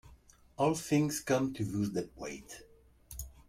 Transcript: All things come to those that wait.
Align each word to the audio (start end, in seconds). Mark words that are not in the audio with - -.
All 0.57 0.73
things 0.73 1.19
come 1.19 1.53
to 1.53 1.63
those 1.63 1.91
that 1.93 2.17
wait. 2.17 2.63